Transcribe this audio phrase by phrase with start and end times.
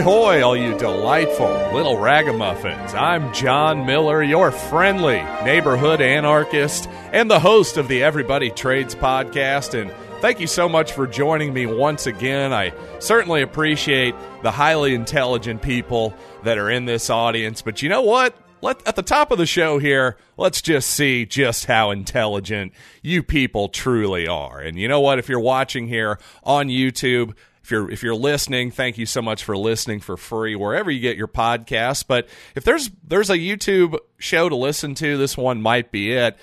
[0.00, 2.94] Hoy, all you delightful little ragamuffins.
[2.94, 9.78] I'm John Miller, your friendly neighborhood anarchist and the host of the Everybody Trades podcast.
[9.78, 9.92] And
[10.22, 12.50] thank you so much for joining me once again.
[12.50, 16.14] I certainly appreciate the highly intelligent people
[16.44, 17.60] that are in this audience.
[17.60, 18.34] But you know what?
[18.62, 22.72] Let, at the top of the show here, let's just see just how intelligent
[23.02, 24.60] you people truly are.
[24.60, 25.18] And you know what?
[25.18, 27.34] If you're watching here on YouTube,
[27.70, 30.98] if you're if you're listening, thank you so much for listening for free wherever you
[30.98, 32.04] get your podcasts.
[32.04, 36.36] But if there's there's a YouTube show to listen to, this one might be it.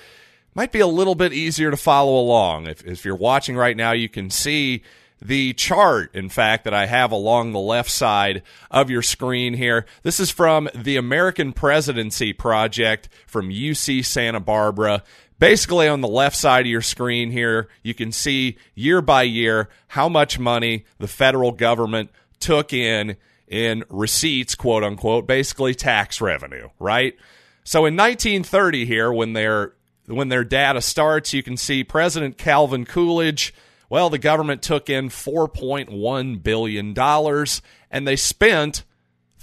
[0.55, 2.67] Might be a little bit easier to follow along.
[2.67, 4.83] If if you're watching right now, you can see
[5.21, 9.85] the chart, in fact, that I have along the left side of your screen here.
[10.03, 15.03] This is from the American Presidency Project from UC Santa Barbara
[15.39, 19.69] basically on the left side of your screen here, you can see year by year
[19.89, 26.69] how much money the federal government took in in receipts, quote unquote, basically tax revenue,
[26.79, 27.15] right?
[27.63, 29.73] So in 1930 here, when their
[30.05, 33.53] when their data starts, you can see President Calvin Coolidge.
[33.89, 38.83] Well, the government took in 4.1 billion dollars, and they spent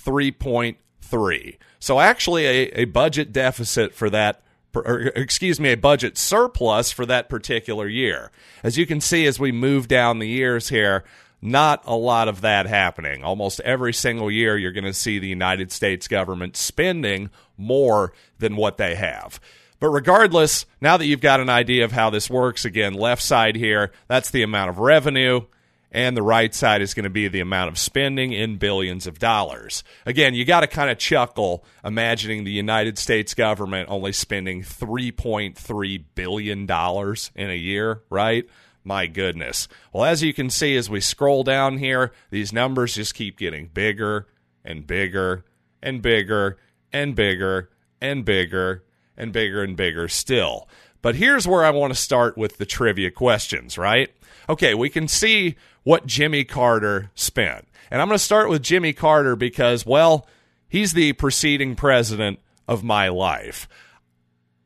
[0.02, 1.58] 3.3.
[1.78, 4.43] So actually, a, a budget deficit for that
[4.76, 8.30] or, excuse me, a budget surplus for that particular year.
[8.62, 11.04] As you can see, as we move down the years here,
[11.40, 13.22] not a lot of that happening.
[13.22, 18.56] Almost every single year, you're going to see the United States government spending more than
[18.56, 19.40] what they have.
[19.78, 23.56] But regardless, now that you've got an idea of how this works, again, left side
[23.56, 25.42] here, that's the amount of revenue
[25.94, 29.20] and the right side is going to be the amount of spending in billions of
[29.20, 29.84] dollars.
[30.04, 36.04] Again, you got to kind of chuckle imagining the United States government only spending 3.3
[36.16, 38.44] billion dollars in a year, right?
[38.82, 39.68] My goodness.
[39.92, 43.68] Well, as you can see as we scroll down here, these numbers just keep getting
[43.68, 44.26] bigger
[44.64, 45.44] and bigger
[45.80, 46.58] and bigger
[46.92, 48.84] and bigger and bigger
[49.16, 50.68] and bigger and bigger still.
[51.04, 54.08] But here's where I want to start with the trivia questions, right?
[54.48, 57.68] Okay, we can see what Jimmy Carter spent.
[57.90, 60.26] And I'm going to start with Jimmy Carter because, well,
[60.66, 63.68] he's the preceding president of my life.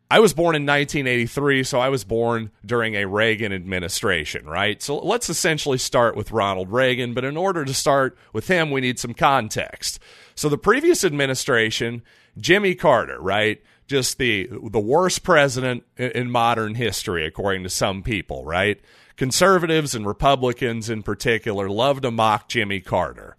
[0.08, 4.80] I was born in 1983, so I was born during a Reagan administration, right?
[4.80, 8.80] So let's essentially start with Ronald Reagan, but in order to start with him, we
[8.80, 9.98] need some context.
[10.36, 12.02] So the previous administration,
[12.38, 13.60] Jimmy Carter, right?
[13.88, 18.80] Just the the worst president in modern history according to some people, right?
[19.16, 23.36] Conservatives and Republicans in particular love to mock Jimmy Carter.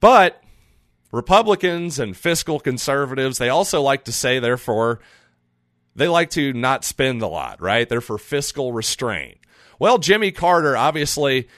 [0.00, 0.42] But
[1.12, 5.00] Republicans and fiscal conservatives, they also like to say, therefore,
[5.94, 7.88] they like to not spend a lot, right?
[7.88, 9.38] They're for fiscal restraint.
[9.78, 11.48] Well, Jimmy Carter, obviously,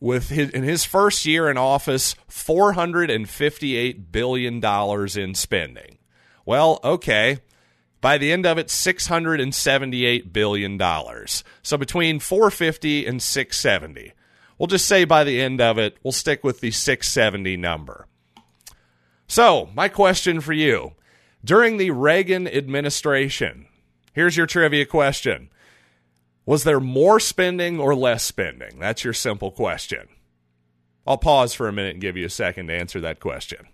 [0.00, 5.98] with his, in his first year in office, $458 billion in spending.
[6.44, 7.38] Well, okay.
[8.06, 10.80] By the end of it, $678 billion.
[11.60, 14.12] So between 450 and 670.
[14.56, 18.06] We'll just say by the end of it, we'll stick with the 670 number.
[19.26, 20.92] So, my question for you
[21.44, 23.66] during the Reagan administration,
[24.12, 25.50] here's your trivia question
[26.44, 28.78] Was there more spending or less spending?
[28.78, 30.06] That's your simple question.
[31.08, 33.66] I'll pause for a minute and give you a second to answer that question.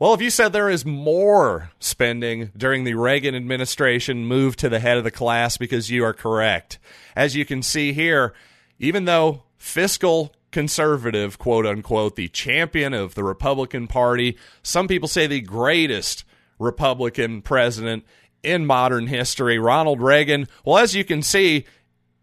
[0.00, 4.80] Well, if you said there is more spending during the Reagan administration, move to the
[4.80, 6.78] head of the class because you are correct.
[7.14, 8.32] As you can see here,
[8.78, 15.26] even though fiscal conservative, quote unquote, the champion of the Republican Party, some people say
[15.26, 16.24] the greatest
[16.58, 18.06] Republican president
[18.42, 20.48] in modern history, Ronald Reagan.
[20.64, 21.66] Well, as you can see,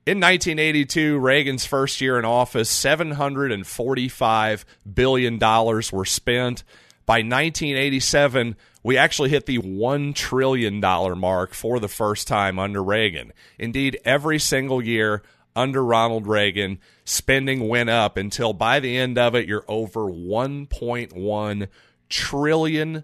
[0.07, 4.65] in 1982, Reagan's first year in office, $745
[4.95, 6.63] billion were spent.
[7.07, 13.31] By 1987, we actually hit the $1 trillion mark for the first time under Reagan.
[13.57, 15.23] Indeed, every single year
[15.55, 21.67] under Ronald Reagan, spending went up until by the end of it, you're over $1.1
[22.09, 23.03] trillion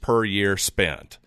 [0.00, 1.18] per year spent.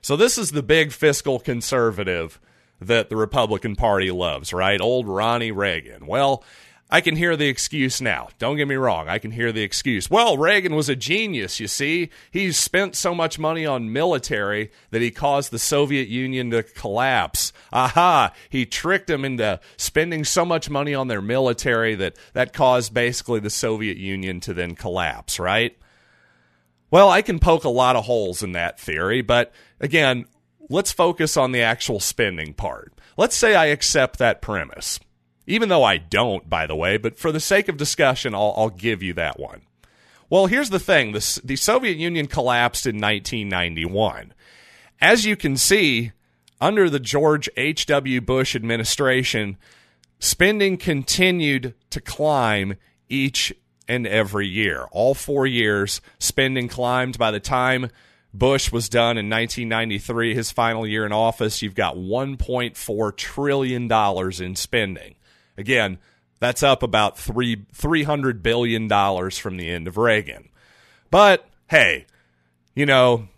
[0.00, 2.38] So, this is the big fiscal conservative
[2.80, 4.80] that the Republican Party loves, right?
[4.80, 6.06] Old Ronnie Reagan.
[6.06, 6.44] Well,
[6.88, 8.28] I can hear the excuse now.
[8.38, 9.08] Don't get me wrong.
[9.08, 10.08] I can hear the excuse.
[10.08, 12.10] Well, Reagan was a genius, you see.
[12.30, 17.52] He spent so much money on military that he caused the Soviet Union to collapse.
[17.72, 18.32] Aha!
[18.50, 23.40] He tricked them into spending so much money on their military that that caused basically
[23.40, 25.76] the Soviet Union to then collapse, right?
[26.92, 30.26] Well, I can poke a lot of holes in that theory, but again,
[30.70, 32.92] let's focus on the actual spending part.
[33.16, 35.00] Let's say I accept that premise.
[35.46, 38.70] Even though I don't, by the way, but for the sake of discussion, I'll, I'll
[38.70, 39.62] give you that one.
[40.28, 44.34] Well, here's the thing the, the Soviet Union collapsed in 1991.
[45.00, 46.12] As you can see,
[46.60, 48.20] under the George H.W.
[48.22, 49.56] Bush administration,
[50.18, 52.74] spending continued to climb
[53.08, 53.52] each
[53.86, 54.86] and every year.
[54.90, 57.18] All four years, spending climbed.
[57.18, 57.90] By the time
[58.34, 63.92] Bush was done in 1993, his final year in office, you've got $1.4 trillion
[64.42, 65.14] in spending.
[65.58, 65.98] Again,
[66.38, 68.88] that's up about three $300 billion
[69.30, 70.48] from the end of Reagan.
[71.10, 72.06] But hey,
[72.74, 73.28] you know,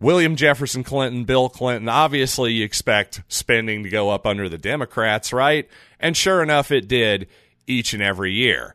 [0.00, 5.32] William Jefferson Clinton, Bill Clinton, obviously you expect spending to go up under the Democrats,
[5.32, 5.68] right?
[5.98, 7.28] And sure enough, it did
[7.66, 8.74] each and every year.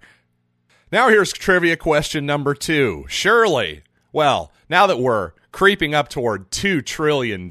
[0.92, 3.06] Now here's trivia question number two.
[3.08, 7.48] Surely, well, now that we're creeping up toward $2 trillion,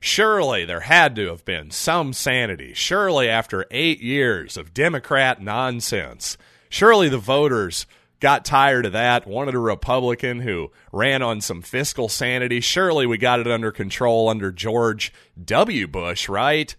[0.00, 2.72] surely there had to have been some sanity.
[2.74, 6.36] Surely, after eight years of Democrat nonsense,
[6.68, 7.86] surely the voters
[8.18, 12.60] got tired of that, wanted a Republican who ran on some fiscal sanity.
[12.60, 15.12] Surely we got it under control under George
[15.42, 15.86] W.
[15.86, 16.74] Bush, right?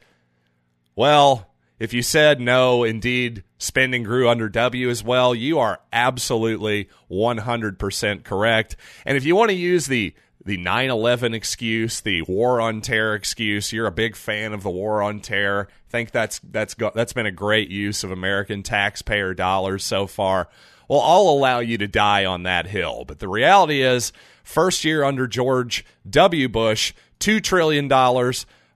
[0.96, 1.48] Well,
[1.80, 8.24] if you said no, indeed, spending grew under W as well, you are absolutely 100%
[8.24, 8.76] correct.
[9.04, 10.14] And if you want to use the
[10.46, 15.02] the 9/11 excuse, the war on terror excuse, you're a big fan of the war
[15.02, 15.68] on terror.
[15.90, 20.50] Think that's that's go, that's been a great use of American taxpayer dollars so far.
[20.88, 23.06] Well, I'll allow you to die on that hill.
[23.08, 24.12] But the reality is,
[24.44, 26.50] first year under George W.
[26.50, 27.88] Bush, $2 trillion.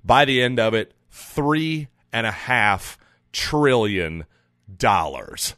[0.04, 2.98] By the end of it, three and a half
[3.34, 4.26] trillion
[4.78, 5.56] dollars.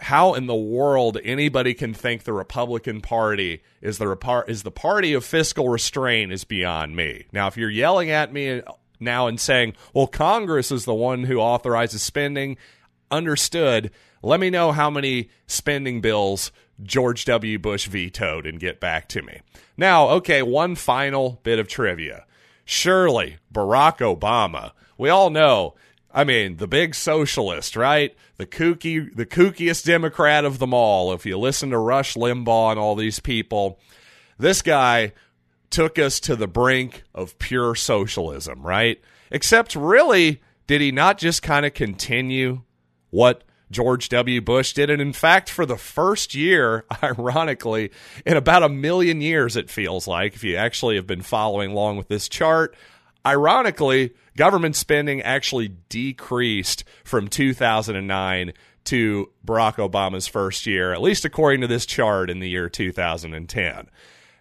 [0.00, 5.12] How in the world anybody can think the Republican Party is the is the party
[5.14, 7.26] of fiscal restraint is beyond me.
[7.32, 8.62] Now, if you're yelling at me
[8.98, 12.56] now and saying, "Well, Congress is the one who authorizes spending,"
[13.10, 13.90] understood.
[14.22, 16.50] Let me know how many spending bills
[16.82, 17.58] George W.
[17.58, 19.40] Bush vetoed and get back to me.
[19.76, 22.24] Now, okay, one final bit of trivia.
[22.64, 25.74] Surely Barack Obama, we all know,
[26.14, 28.16] I mean, the big socialist, right?
[28.36, 31.12] The kooky, the kookiest Democrat of them all.
[31.12, 33.80] If you listen to Rush Limbaugh and all these people,
[34.38, 35.12] this guy
[35.70, 39.00] took us to the brink of pure socialism, right?
[39.32, 42.62] Except, really, did he not just kind of continue
[43.10, 44.40] what George W.
[44.40, 44.88] Bush did.
[44.88, 47.90] And in fact, for the first year, ironically,
[48.24, 51.96] in about a million years, it feels like, if you actually have been following along
[51.96, 52.76] with this chart,
[53.26, 58.52] ironically, government spending actually decreased from 2009
[58.84, 63.88] to Barack Obama's first year, at least according to this chart in the year 2010.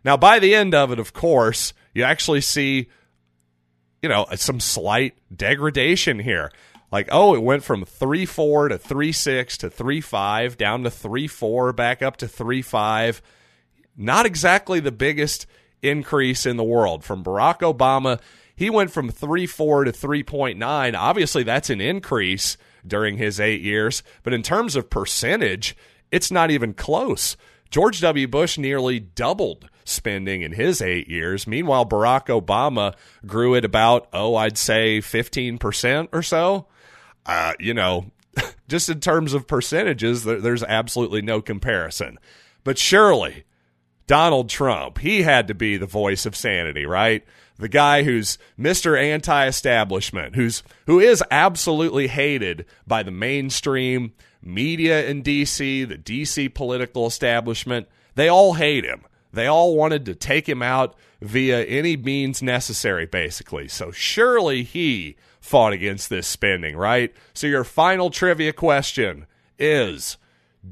[0.03, 2.89] Now, by the end of it, of course, you actually see,
[4.01, 6.51] you know, some slight degradation here.
[6.93, 12.17] Like oh it went from 3-4 to 3-6 to 3-5 down to 3-4 back up
[12.17, 13.19] to 3-5
[13.97, 15.47] not exactly the biggest
[15.81, 17.03] increase in the world.
[17.03, 18.21] From barack obama
[18.55, 24.33] he went from 3-4 to 3.9 obviously that's an increase during his eight years but
[24.33, 25.75] in terms of percentage
[26.13, 27.35] it's not even close.
[27.71, 28.27] George w.
[28.27, 31.47] Bush nearly doubled spending in his eight years.
[31.47, 32.93] Meanwhile barack obama
[33.25, 36.67] grew at about oh i'd say 15% or so.
[37.25, 38.11] Uh, you know,
[38.67, 42.19] just in terms of percentages, there's absolutely no comparison.
[42.63, 43.45] But surely,
[44.07, 47.23] Donald Trump, he had to be the voice of sanity, right?
[47.57, 49.01] The guy who's Mr.
[49.01, 57.07] Anti-establishment, who's who is absolutely hated by the mainstream media in DC, the DC political
[57.07, 57.87] establishment.
[58.15, 59.03] They all hate him.
[59.31, 63.67] They all wanted to take him out via any means necessary, basically.
[63.67, 67.13] So surely he fought against this spending, right?
[67.33, 69.25] So your final trivia question
[69.57, 70.17] is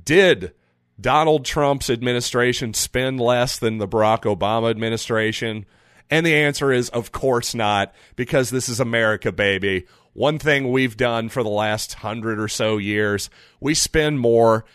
[0.04, 0.54] Did
[1.02, 5.66] Donald Trump's administration spend less than the Barack Obama administration?
[6.10, 9.88] And the answer is, of course not, because this is America, baby.
[10.14, 13.30] One thing we've done for the last hundred or so years,
[13.60, 14.66] we spend more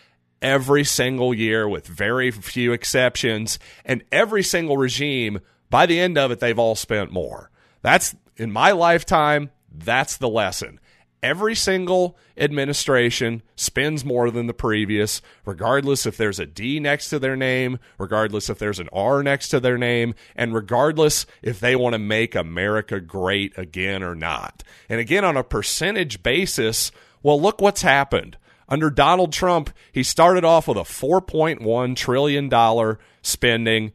[0.41, 3.59] every single year with very few exceptions.
[3.85, 7.51] And every single regime, by the end of it, they've all spent more.
[7.81, 10.79] That's in my lifetime, that's the lesson.
[11.23, 17.17] Every single administration spends more than the previous, regardless if there's a D next to
[17.17, 21.75] their name, regardless if there's an R next to their name, and regardless if they
[21.75, 24.63] want to make America great again or not.
[24.89, 26.91] And again, on a percentage basis,
[27.23, 28.37] well, look what's happened.
[28.69, 33.93] Under Donald Trump, he started off with a $4.1 trillion spending.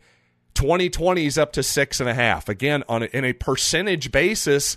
[0.54, 2.48] 2020 is up to six and a half.
[2.48, 4.76] Again, on a, in a percentage basis,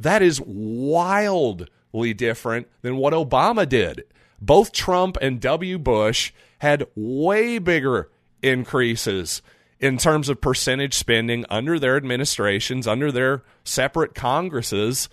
[0.00, 4.04] that is wildly different than what Obama did.
[4.40, 5.78] Both Trump and W.
[5.78, 8.10] Bush had way bigger
[8.42, 9.42] increases
[9.80, 15.08] in terms of percentage spending under their administrations, under their separate Congresses,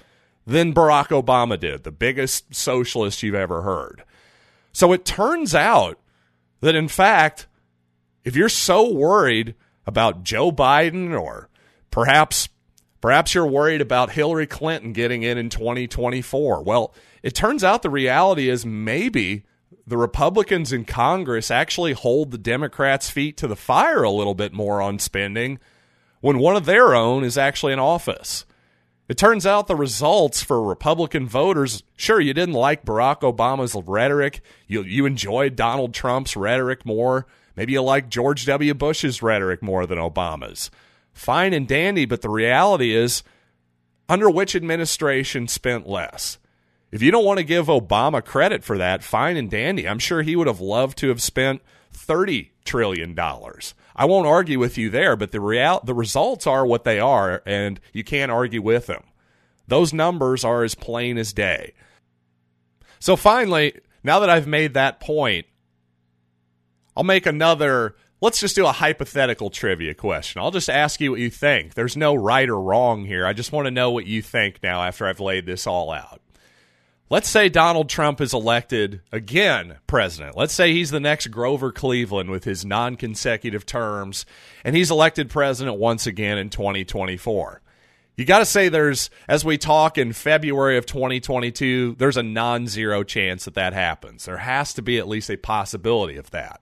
[0.45, 4.03] than Barack Obama did, the biggest socialist you've ever heard.
[4.71, 5.99] So it turns out
[6.61, 7.47] that, in fact,
[8.23, 9.55] if you're so worried
[9.87, 11.49] about Joe Biden or
[11.91, 12.49] perhaps
[13.05, 16.63] perhaps you're worried about Hillary Clinton getting in in 2024.
[16.63, 19.43] Well, it turns out the reality is maybe
[19.85, 24.53] the Republicans in Congress actually hold the Democrats' feet to the fire a little bit
[24.53, 25.59] more on spending
[26.21, 28.43] when one of their own is actually in office.
[29.07, 34.41] It turns out the results for Republican voters, sure, you didn't like Barack Obama's rhetoric.
[34.65, 37.27] You, you enjoyed Donald Trump's rhetoric more.
[37.55, 38.73] Maybe you like George W.
[38.73, 40.71] Bush's rhetoric more than Obama's.
[41.15, 43.23] Fine and dandy, but the reality is
[44.07, 46.37] under which administration spent less?
[46.91, 49.87] If you don't want to give Obama credit for that, fine and dandy.
[49.87, 51.61] I'm sure he would have loved to have spent
[51.93, 53.17] $30 trillion.
[53.17, 57.41] I won't argue with you there, but the real the results are what they are,
[57.45, 59.03] and you can't argue with them.
[59.67, 61.73] Those numbers are as plain as day.
[62.99, 65.45] So finally, now that I've made that point,
[66.95, 67.95] I'll make another.
[68.21, 70.41] Let's just do a hypothetical trivia question.
[70.41, 71.73] I'll just ask you what you think.
[71.73, 73.25] There's no right or wrong here.
[73.25, 76.21] I just want to know what you think now after I've laid this all out.
[77.09, 80.35] Let's say Donald Trump is elected again president.
[80.35, 84.25] Let's say he's the next Grover Cleveland with his non consecutive terms,
[84.63, 87.61] and he's elected president once again in 2024.
[88.17, 92.65] You got to say there's, as we talk in February of 2022, there's a non
[92.65, 94.25] zero chance that that happens.
[94.25, 96.61] There has to be at least a possibility of that.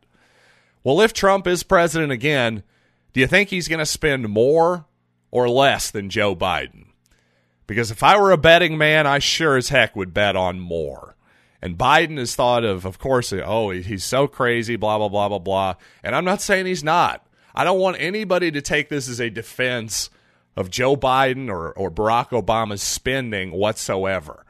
[0.83, 2.63] Well, if Trump is president again,
[3.13, 4.85] do you think he's going to spend more
[5.31, 6.87] or less than Joe Biden?
[7.67, 11.15] Because if I were a betting man, I sure as heck would bet on more.
[11.61, 15.39] And Biden is thought of, of course, oh, he's so crazy, blah, blah, blah, blah,
[15.39, 15.75] blah.
[16.03, 17.25] And I'm not saying he's not.
[17.55, 20.09] I don't want anybody to take this as a defense
[20.57, 24.45] of Joe Biden or, or Barack Obama's spending whatsoever.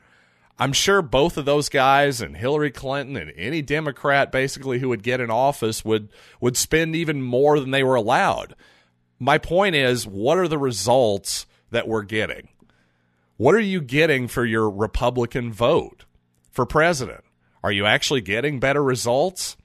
[0.59, 5.03] I'm sure both of those guys and Hillary Clinton and any Democrat basically who would
[5.03, 8.55] get in office would would spend even more than they were allowed.
[9.19, 12.49] My point is, what are the results that we're getting?
[13.37, 16.05] What are you getting for your Republican vote
[16.51, 17.23] for president?
[17.63, 19.57] Are you actually getting better results?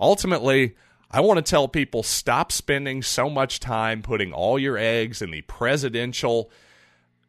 [0.00, 0.74] Ultimately,
[1.10, 5.30] I want to tell people stop spending so much time putting all your eggs in
[5.30, 6.50] the presidential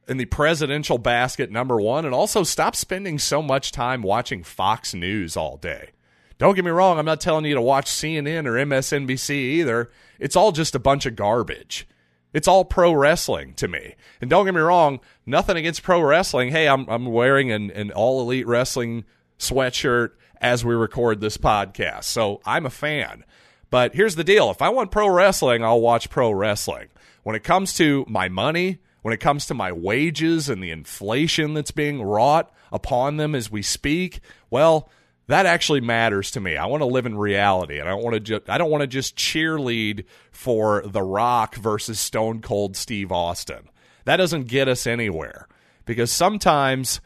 [0.09, 4.93] in the presidential basket number 1 and also stop spending so much time watching Fox
[4.93, 5.91] News all day.
[6.39, 9.91] Don't get me wrong, I'm not telling you to watch CNN or MSNBC either.
[10.19, 11.87] It's all just a bunch of garbage.
[12.33, 13.95] It's all pro wrestling to me.
[14.19, 16.49] And don't get me wrong, nothing against pro wrestling.
[16.49, 19.05] Hey, I'm I'm wearing an, an all elite wrestling
[19.37, 20.11] sweatshirt
[20.41, 22.05] as we record this podcast.
[22.05, 23.25] So I'm a fan.
[23.69, 24.49] But here's the deal.
[24.49, 26.87] If I want pro wrestling, I'll watch pro wrestling.
[27.23, 31.53] When it comes to my money, when it comes to my wages and the inflation
[31.53, 34.89] that's being wrought upon them as we speak, well,
[35.27, 36.57] that actually matters to me.
[36.57, 38.19] I want to live in reality, and I don't want to.
[38.19, 43.69] Ju- I don't want to just cheerlead for The Rock versus Stone Cold Steve Austin.
[44.05, 45.47] That doesn't get us anywhere
[45.85, 46.99] because sometimes,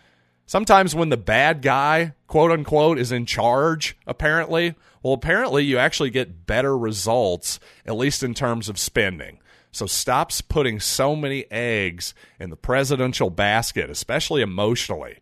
[0.45, 6.09] sometimes when the bad guy, quote unquote, is in charge, apparently, well, apparently you actually
[6.09, 9.39] get better results, at least in terms of spending.
[9.73, 15.17] So stop putting so many eggs in the presidential basket, especially emotionally.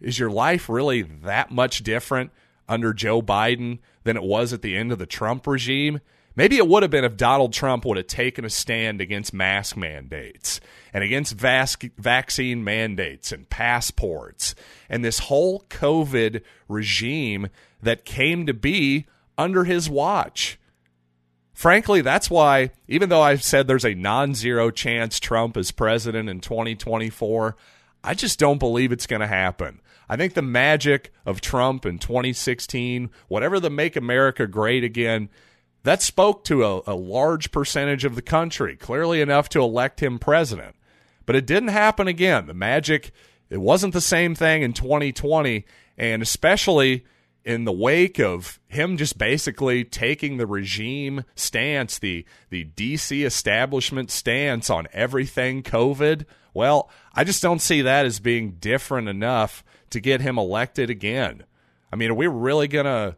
[0.00, 2.30] Is your life really that much different
[2.68, 6.00] under Joe Biden than it was at the end of the Trump regime.
[6.36, 9.76] Maybe it would have been if Donald Trump would have taken a stand against mask
[9.76, 10.60] mandates
[10.92, 14.54] and against vac- vaccine mandates and passports
[14.88, 17.48] and this whole COVID regime
[17.82, 19.06] that came to be
[19.38, 20.58] under his watch.
[21.54, 26.28] Frankly, that's why, even though I've said there's a non zero chance Trump is president
[26.28, 27.56] in 2024,
[28.02, 29.80] I just don't believe it's going to happen.
[30.08, 35.30] I think the magic of Trump in 2016, whatever the Make America Great Again,
[35.84, 40.18] that spoke to a, a, large percentage of the country, clearly enough to elect him
[40.18, 40.74] president.
[41.24, 42.46] But it didn't happen again.
[42.46, 43.12] The magic,
[43.48, 45.64] it wasn't the same thing in 2020,
[45.96, 47.04] and especially
[47.44, 54.10] in the wake of him just basically taking the regime stance, the the DC establishment
[54.10, 56.24] stance on everything COVID.
[56.52, 61.44] Well, I just don't see that as being different enough to get him elected again.
[61.92, 63.16] I mean, are we really going to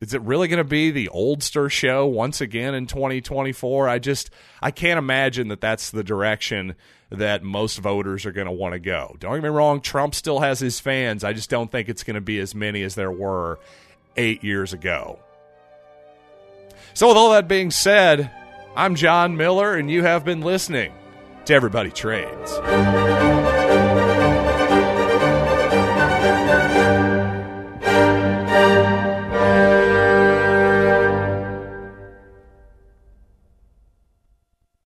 [0.00, 4.30] is it really going to be the oldster show once again in 2024 i just
[4.62, 6.74] i can't imagine that that's the direction
[7.10, 9.16] that most voters are going to want to go.
[9.18, 11.24] Don't get me wrong trump still has his fans.
[11.24, 13.58] I just don't think it's going to be as many as there were
[14.16, 15.18] eight years ago.
[16.92, 18.30] So with all that being said
[18.78, 20.92] i'm john miller and you have been listening
[21.44, 22.52] to everybody trades